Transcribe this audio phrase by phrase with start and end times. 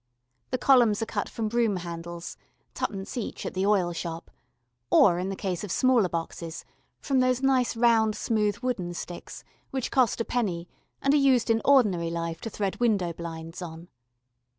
[0.49, 2.35] The columns are cut from broom handles
[2.73, 4.31] twopence each at the oil shop,
[4.89, 6.65] or, in the case of smaller boxes,
[7.01, 10.67] from those nice round smooth wooden sticks which cost a penny
[11.03, 13.89] and are used in ordinary life to thread window blinds on.